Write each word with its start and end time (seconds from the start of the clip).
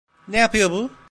Ne 0.27 0.37
yapıyor 0.37 0.71
bu? 0.71 0.91